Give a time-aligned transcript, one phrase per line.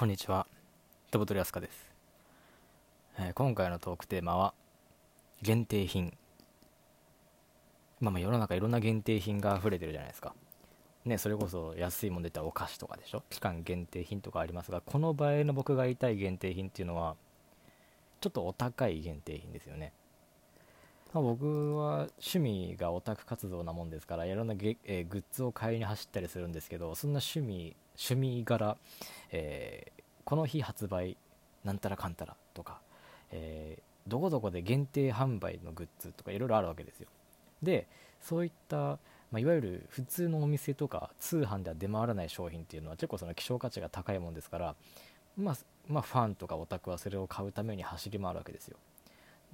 [0.00, 0.46] こんにちは。
[1.10, 1.86] トボトリアスカです、
[3.18, 4.54] えー、今回のトークテーマは
[5.42, 6.16] 限定品。
[8.00, 10.32] まあまあ世の中いろんな限定品が溢れてるじゃないですか。
[11.04, 13.22] ねそれこそ安いもん出たらお菓子とかでしょ？
[13.28, 17.14] 期間限定品とかありますがこの場合の僕が言いたい限定品っていうのは
[18.22, 19.92] ちょっとお高い限定品ですよね。
[21.12, 28.78] まあ、僕は趣味がオタク活動なもんですからいろんなゲ、えー、グッズを買いに走ったりするんですけどそんな趣味趣味柄、
[29.30, 31.18] えー、この日発売
[31.64, 32.80] なんたらかんたらとか、
[33.30, 37.08] えー、どこどこで限定販売のグッズとかいろいろあるわけですよ。
[37.62, 37.86] で
[38.20, 38.98] そういった、ま
[39.34, 44.74] あ、いわゆる普通のお店とか通販では出回らない商品っていうのは結構その希少価値が高いもんですから、
[45.36, 45.56] まあ、
[45.88, 48.76] まあ、ファンとかオタクはそれを買うために走り回るわけですよ。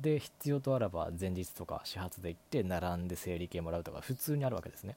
[0.01, 4.97] で必要とあらば前日とか始発で行って並んで整理券もらうとか普通にあるわけですね。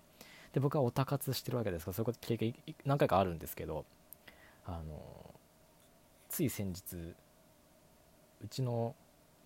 [0.54, 2.54] で僕はオタ活してるわけですからそういうこと経験
[2.86, 3.86] 何回かあるんですけど
[4.66, 5.34] あの
[6.30, 6.96] つい先日
[8.44, 8.96] うちの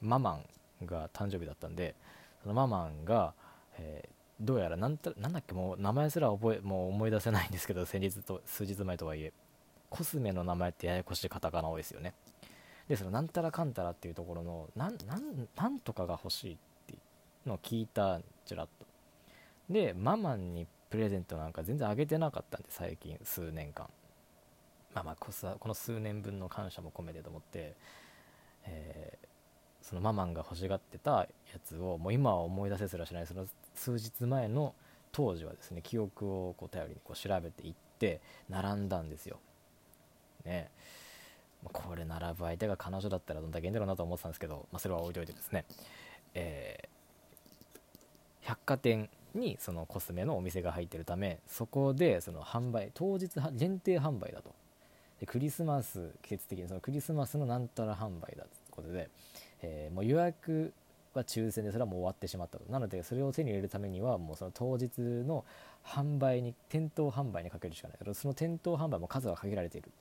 [0.01, 0.39] ママ
[0.81, 1.95] ンが誕生日だったんで
[2.41, 3.33] そのママンが、
[3.77, 9.33] えー、どうやらなんだっけもう名前すら覚えもう思い出せないんですけど先日と数日前とはいえ
[9.89, 12.13] コスメの名前ってややこしいカタカナ多いですよね。
[12.87, 16.97] でそのなんたらかんたらっていうところのなんなんなんとかが欲しいってい
[17.45, 18.85] うのを聞いたちらっと。
[19.69, 23.89] でママンにプレゼントなんか全然あげてなかったんで最近数年間。
[24.93, 27.73] まあまあこの数年分の感謝も込めてと思って、
[28.67, 29.27] えー、
[29.81, 31.27] そのママンが欲しがってたや
[31.65, 34.75] つをもう今は思い出せすらしないその数日前の
[35.11, 39.39] 当時はですね記憶をこう頼りにこう調べていって並んだんですよ。
[40.45, 40.69] ね。
[41.63, 45.65] これ並ぶ相手が彼女だったらどんだけいいんだろうなと思ってたんですけど、まあ、それは置いといてですね、
[46.35, 54.53] えー、百貨店にそのコスメのお店が入ってるためそこでその販売当日限定販売だと。
[55.19, 59.09] でクリスマス季節的にそのクリスマスのなんたら販売だということで、
[59.61, 60.73] えー、もう予約
[61.13, 62.71] は抽選でそれはもう終わってしまったと。
[62.71, 65.45] なのでそれを手に入れるためにはもうその当日の
[65.85, 68.15] 販売に店頭販売にかけるしかない。
[68.15, 69.91] その店頭販売も数は限られている。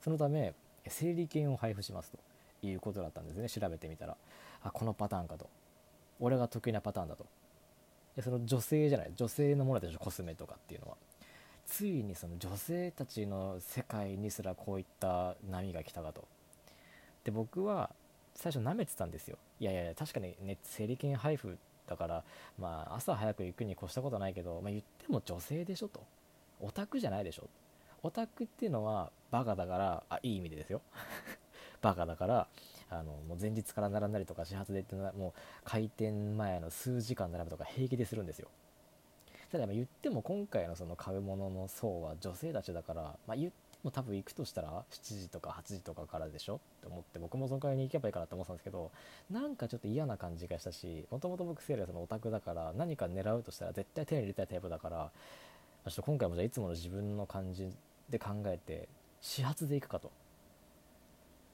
[0.00, 0.54] そのため
[0.86, 2.18] 整理券を配布しますと。
[2.66, 3.48] いうことだったんですね。
[3.48, 4.16] 調べてみたら。
[4.62, 5.48] あこのパターンかと。
[6.20, 7.26] 俺が得意なパターンだと。
[8.16, 10.96] でその女性じゃない女性のものでしょコスメとかっていうのは。
[11.64, 16.26] ついにその女性たちの世界にすらこういった波が来たかと。
[17.24, 17.90] で僕は
[18.34, 19.38] 最初舐めてたんですよ。
[19.60, 21.56] いやいや確かにね整理券配布
[21.86, 22.24] だから
[22.58, 26.02] まあ朝早く行くに越したことないけど、まあ、言っても女性でしょと。
[26.60, 27.48] オタクじゃないでしょ。
[28.02, 30.82] オタクっていうのはバカだからあいい意味でですよ。
[31.80, 32.48] バカだから
[32.98, 35.32] あのもう前日から並んだりとか始発でってのはもう
[35.64, 38.48] 開店前の数時間並ぶとか平気でするんですよ。
[39.50, 46.54] ただ言っても今回のその買うものの層は女性たちだから、まあ、言っても多分行くとしたら7時とか8時とかからでしょ？
[46.54, 48.90] って思って僕もその会に行けばいいかなって思ってたんですけど
[49.30, 55.10] なんかちょっと嫌な感じがしたしもともと僕セールはそのオタクだから何か狙うとしたら絶対手に入れたいタイプだから
[55.86, 57.68] ちょっと今回もじゃあいつもの自分の感じ
[58.08, 58.88] で考えて
[59.20, 60.10] 始発で行くかと。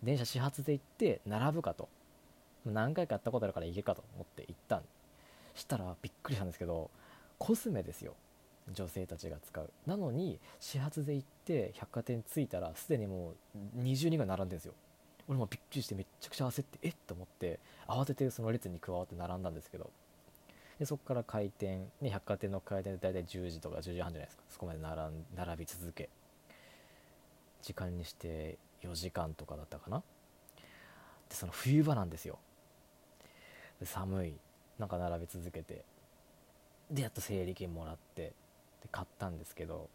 [0.03, 1.88] 電車始発で行って並ぶかと。
[2.66, 4.82] 何回かやったことあるから行けかと思って行ったん。
[5.54, 6.91] したらびっくりしたんですけど
[7.38, 8.14] コスメですよ。
[8.72, 9.70] 女性たちが使う。
[9.87, 14.75] なのに始発で行って百貨店着いたらすでにもう20人ぐらい並んでるんですよ。
[15.26, 16.94] 俺もびっくりしてめちゃくちゃ焦ってえっ？
[17.06, 19.91] と思って慌ててその列に加わって並んだんですけど。
[20.78, 24.42] でそこから開店、ね、百貨店の開店で大体10時とか10時半じゃないですか。
[24.48, 24.78] そこまで
[25.34, 26.08] 並び続け。
[27.62, 30.02] 時間にして4時間とかだったかな。
[31.28, 32.38] でその冬場なんですよ。
[33.82, 34.34] 寒い。
[34.78, 35.84] なんか並び続けて。
[36.91, 38.32] でやっと整理券もらって。
[38.82, 39.88] で買ったんですけど。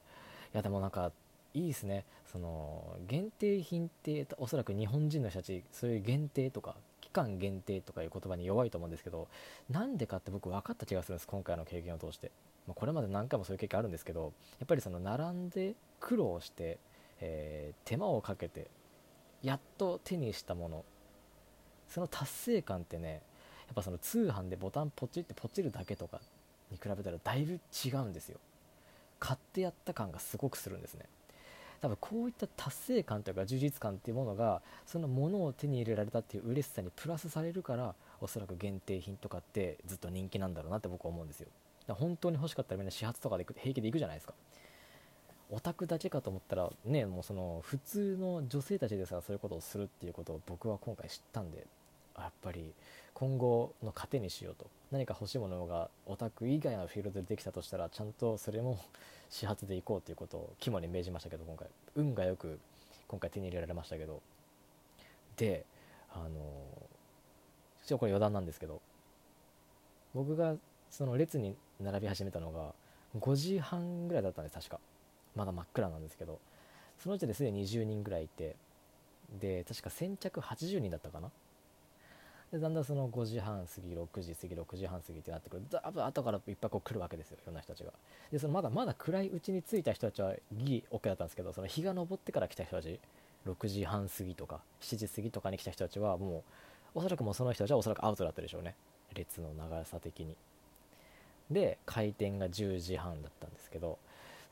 [0.54, 1.12] いやでもなんか
[1.54, 2.06] いいですね。
[2.34, 9.28] その限定品っておそらく日本人の人たちそういう限定とか期間限定とかいう言葉に弱いと思うんですけど
[9.70, 12.32] なんでかって僕分かった気がするんです今回の経験を通して、
[12.68, 16.80] まあ、これまで何回もそういう経験あるんですけどやっぱりその並んで苦労して
[17.26, 18.68] えー、手間をかけて
[19.42, 20.84] やっと手にしたもの。
[21.88, 23.22] その達成感ってね
[23.68, 26.20] やっぱその通販でボタンポチってポチるだけとか
[26.72, 28.40] に比べたらだいぶ違うんですよ。
[29.20, 31.06] 買ってやった感がすごくするんですね。
[31.82, 41.48] 多分こういった達成感というか充実感っていうものがそのものを手に入れられたっていう嬉しさにプラスされるからおそらく限定品とかってずっと人気なんだろうなって僕は思うんですよ。
[41.90, 44.34] 本当に欲しかったらみんな始発とかで平気で行くじゃないですか。
[45.54, 51.68] オタクだけかと思ったらねもうその普通の女性たちですらそういうことをするっていうことを僕は今回知ったんで
[52.18, 52.74] やっぱり
[53.14, 54.66] 今後の糧にしようと。
[54.92, 58.78] 何か欲しいものがオタク以外のフィールドでできたとしたらちゃんとそれも
[59.30, 61.68] 始発で行こうということを肝に銘じましたけど今回。
[61.96, 62.60] 運がよく
[63.08, 64.22] 今回手に入れられましたけど。
[65.38, 65.66] で
[66.12, 66.30] あの
[67.84, 68.82] 一応これ余談なんですけど
[70.14, 70.56] 僕が
[70.90, 72.74] その列に並び始めたのが
[73.20, 74.80] 5時半ぐらいだったんです確か。
[75.36, 76.40] まだ真っ暗なんですけど
[77.00, 78.56] そのうちですでに20人ぐらいいて
[79.40, 81.30] で確か先着80人だったかな？
[82.52, 85.64] でだんだんその5時半過ぎ6時過ぎ6時半過ぎってなってくる。
[85.72, 87.92] と後からいっぱいこう来るわけですよいろんな人たちが。
[88.32, 93.00] でそのまだまだ暗いうちに着いた人たちはギリ OK だったんですけどその日が昇ってから来た人たち
[93.48, 96.44] 6時半過ぎとか7時過ぎとかに来た人たちはも
[96.96, 98.76] うおそらくもうその人たちはおそらくアウトだったでしょうね。
[99.16, 100.36] 列の長さ的に。
[101.50, 103.98] で開店が10時半だったんですけど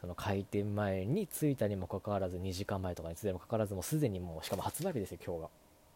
[0.01, 5.47] その開店前に着いたにもかかわらず2時間前とかに着いたにもかかわらずもうすでにもうしかも発売日ですよ今日が。
[5.47, 5.49] っ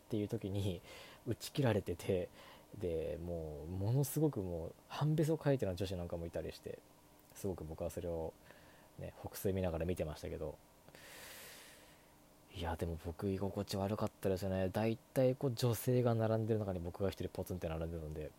[0.09, 0.79] ていう時に
[1.27, 2.29] 打ち切られてて
[2.79, 6.77] でもうものすごくもう半べそ書いてる女子なんかもいたりして
[7.33, 8.31] すごく僕はそれを、
[8.99, 10.55] ね、北西見ながら見てましたけど。
[12.57, 14.69] いやでも僕居心地悪かったですよね。
[14.69, 18.31] だいたいこう女性が並んでる中に僕が1人ポツンって並んでるので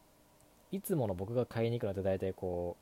[0.72, 2.76] いつもの僕が買いに行くのって大体こ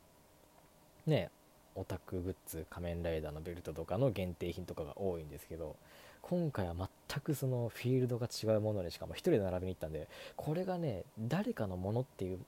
[1.05, 1.29] うね
[1.75, 5.75] オタクグッズ仮面ライダーのベルトとかの限定品とかが多いんですけど
[6.21, 6.75] 今回は
[7.09, 12.39] 全くそのフィールドが違うものにしかも1人で並びに行ったんでこれがね誰かのものっていう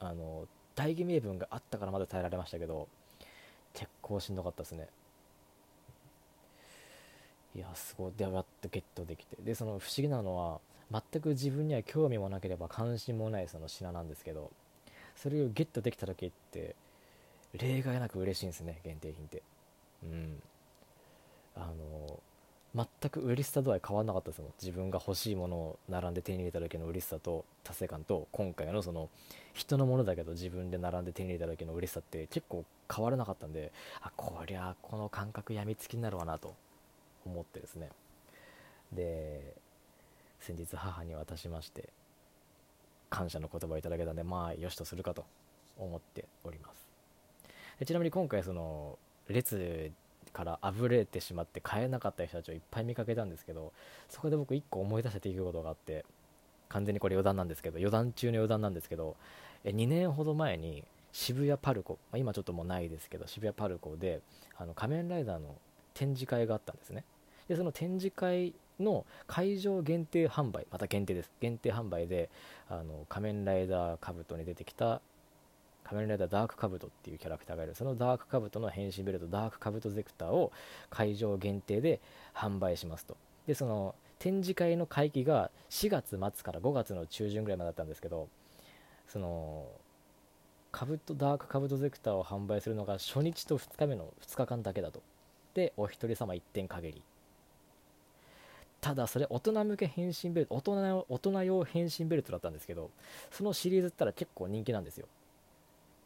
[0.00, 2.88] あの大義名分があったからまだ耐えられましたけど
[3.72, 4.88] 結構しんどかったですね。
[7.54, 8.12] いやすごい。
[8.16, 9.36] でやっとゲットできて。
[9.42, 10.60] でその不思議なのは
[10.90, 14.50] 全く自分には興味もなければ関心もないその品なんですけど
[15.16, 16.76] それをゲットできた時って
[17.58, 19.42] 例外なく嬉しいんですね限定品って。
[20.04, 20.42] うん。
[21.54, 22.20] あの
[22.74, 24.52] 全く嬉しさ度合い変わらなかったですもん。
[24.60, 29.08] 自分が欲しいものを並んで手に入れた時の嬉しさと達成感と今回のその
[29.54, 36.54] 人のものだけど自分で並んで手に入れた時の嬉しさって結構変わらなかったんであこりゃこの感覚やみつきになるわなと
[37.24, 37.88] 思ってですね。
[38.92, 39.54] で
[40.40, 41.88] 先日母に渡しまして
[43.08, 45.24] 感謝の言葉をいただけたんでまあよしとするかと
[45.78, 46.95] 思っております。
[47.84, 49.92] ちなみに今回その列
[50.32, 53.72] からあぶれてしまって買えなかった人たちをいっぱい見かけたんですけど
[54.08, 56.04] そこで僕1個思い出した出来事があって
[56.68, 59.16] 完全にこれ余談なんですけど余談中の余談なんですけど
[59.64, 64.20] え2年ほど前に渋谷パルコ、ま、今ちょっともうないですけど渋谷パルコで
[64.56, 65.56] あの仮面ライダーの
[65.94, 67.04] 展示会があったんですね。
[67.48, 71.30] でその展示会の会場限定販売また限定です。
[71.40, 72.28] 限定販売で
[72.68, 75.00] あの仮面ライダーカブトに出てきた
[75.86, 77.74] 仮面ライダーダークカブトっていうキャラクターがいる。
[77.76, 80.50] そのダークカブトの変身ベルトダークカブトゼクターを
[80.90, 82.00] 会場限定で
[82.34, 83.16] 販売しますと。
[83.46, 88.28] でその展示会の会期が4月末から5月の中旬ぐらいまでだったんですけど
[89.06, 89.68] その
[90.72, 95.00] カブトダークカブトゼクターを販売するのが初日と2日目の2日間だけだと。
[95.54, 97.02] でお一人様1点限り。
[98.80, 102.90] ただそれ大人向け変身ベルト大人大人用変身ベルトだったんですけど
[103.30, 105.06] そのシリーズったら結構人気なんですよ。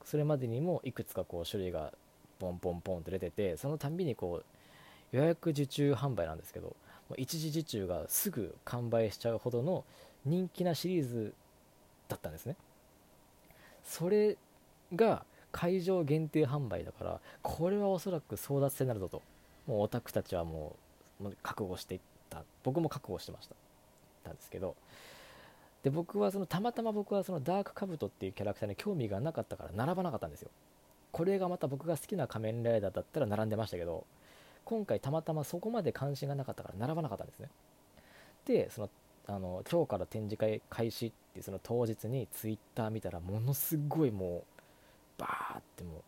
[0.05, 1.93] それまでにもいくつかこう種類が
[2.39, 6.75] ポンポンポンと出ててそのたんびにこう予約受注販売なんですけど
[7.17, 9.85] 一時受注がすぐ完売しちゃうほどの
[10.25, 11.35] 人気なシリーズ
[12.09, 12.57] だったんですね。
[13.85, 14.37] それ
[14.95, 19.23] が会場限定販売だからこれはおそらく争奪戦になるぞと。
[19.67, 20.77] もうオタクたちはも
[21.21, 22.45] う覚悟していった。
[22.63, 23.57] 僕も覚悟してました。
[24.23, 24.77] たんですけど
[25.83, 30.51] で僕はそのたまたま僕はそのダークカブトっていうキャラクターに興味がなかったから並ばなかったんですよ。
[31.13, 34.05] これがまた僕が好きな仮面ライダーだったら並んでましたけど
[34.65, 37.49] 今回たまたまそこまで関心がなかったから並ばなかったんですね。
[38.45, 38.91] でその
[39.27, 44.43] あの今日から展示会開始ってその当日にツイッター見たらものすごいもう
[45.19, 46.03] バーってもう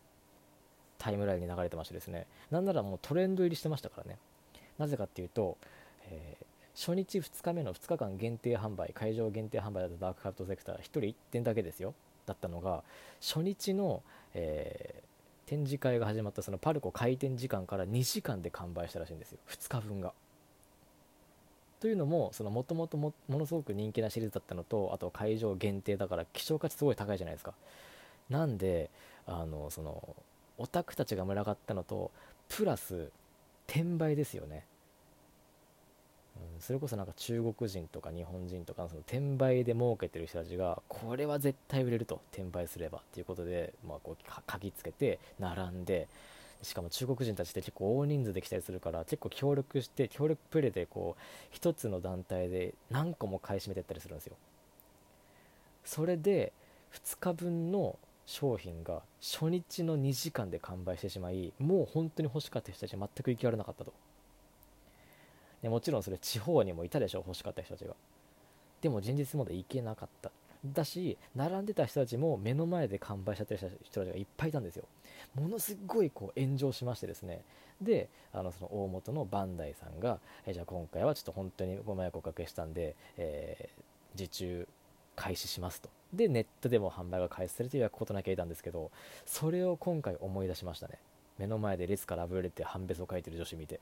[0.98, 2.26] タイムラインに流れてましてですね。
[2.50, 4.18] なんならもうトレンド入りしてましたからね。
[4.78, 5.56] なぜかっていうと、
[6.10, 11.94] えー初日2日目の2日間限定販売会場限定販売だったダークカットセクター1人1点だけですよ。
[12.26, 12.82] だったのが
[13.20, 14.02] 初日の、
[14.34, 19.38] えー、展示会が始まったそのパルコ開店時間から2時間で完売したらしいんですよ。
[19.48, 20.12] 2日分が。
[21.80, 27.54] というのももともとものすごく人気なシリーズだったのとあと会場限定だから希少価値すごい高いじゃないですか。
[28.30, 28.88] なんで
[29.26, 30.16] あのその
[30.58, 32.12] オタクたちが群がったのと
[32.48, 33.10] プラス
[33.66, 34.64] 転売ですよね。
[36.60, 46.08] それこそなんか中国人とか日本人とかその転売で儲けてる人たちがこれは絶対売れると転売すればっていうことで、まあ、こう鍵つけて並んで
[46.62, 54.36] しかも中国人たちって結構大人数で来たりするから結構協力して協力プレーでこう一つの団体で何個も買い占めてったりするんですよ。
[55.84, 56.52] それで
[56.92, 63.92] 2日分の商品が初日の2時間で完売してしまいもう本当に欲しかった人たち全く行きわれなかったと。
[65.62, 67.94] でもちろんそれ地方にもいたでしょ欲しかった人たちが
[68.80, 70.30] でも前日まで行けなかった。
[70.64, 74.84] だし並んでた人たちも目の前で完売しちゃってる人たちがいっぱいいたんですよ。
[75.34, 77.42] ものすごいこう炎上しましてですね。
[77.80, 84.68] であのその大元のバンダイさんがえじゃあ今回はちょっと本当にご迷惑をおかけしたんで、えー、受注
[85.16, 85.88] 開始しますと。
[86.12, 88.90] でネットでも販売が開始されて予約ことなきゃいたんですけど
[89.24, 90.98] それを今回思い出しましたね。
[91.38, 93.80] 目の前で列からあぶれて判別を書いてる女子見て。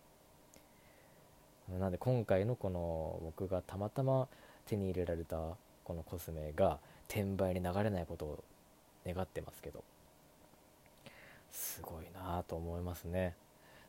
[1.78, 4.28] なんで今回のこの僕がたまたま
[4.66, 5.36] 手に入れられた
[5.84, 8.44] このコスメが転売に流れないことを
[9.06, 9.82] 願ってますけど
[11.50, 13.34] すごいなと思いますね。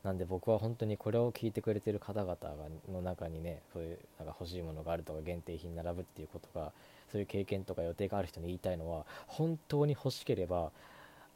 [0.03, 2.55] なんで僕は本当にこれを聞いてくれてる方々が
[2.91, 6.71] の中にねそういうなんか欲しいものがあるとか限定品並ぶっていうことが
[7.11, 10.71] そういう経験とか予定がある人に言いたいのは本当に欲しければ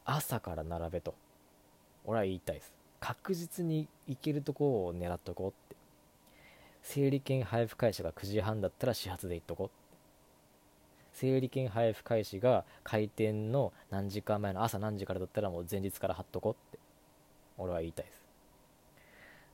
[0.03, 1.13] 朝から並べと。
[2.05, 2.73] 俺は言いたいです。
[2.99, 5.64] 確実に行けるとこを狙っとこうって
[6.85, 9.65] 整理券配布開始が9時半だったら始発で行っとこ。
[9.65, 9.69] う
[11.13, 16.77] 整理券配布開始が開店の何時間前の朝何時からだったらもう前日から貼っとこって。
[17.57, 18.23] 俺は言いたいです。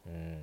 [0.08, 0.42] うん。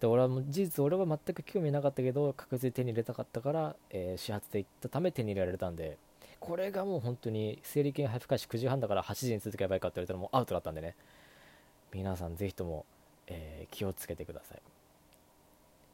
[0.00, 5.98] で俺はもう事実俺は全く興味なかったけど確実に手に入れたかったから、えー、始発で行ったため手に入れられたんで
[6.38, 10.94] これがもう本当に整理券配布開始9時半だから8時に続けばいいかって言われたらもうアウトだったんでね。
[11.92, 12.84] 皆さんぜひとも、
[13.26, 14.77] えー、気をつけてください。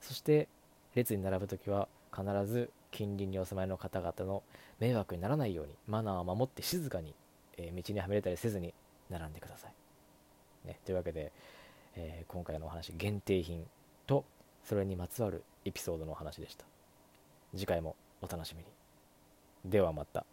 [0.07, 0.49] そして
[0.95, 4.43] 列に並ぶ時は必ず近隣にお住まいの方々の
[4.79, 7.15] 迷惑にならないようにマナーを守って静かに、
[7.57, 8.73] えー、道にはみ出たりせずに
[9.11, 11.33] 並んでください、ね、というわけで
[11.97, 13.65] えー、今回のお話限定品
[14.07, 14.25] と
[14.65, 16.65] それにまつわるエピソードのお話でした。
[17.55, 19.71] 次回もお楽しみに。
[19.71, 20.25] ではまた。